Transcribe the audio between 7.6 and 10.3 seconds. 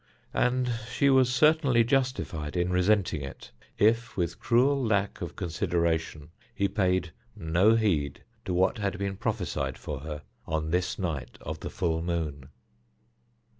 heed to what had been prophesied for her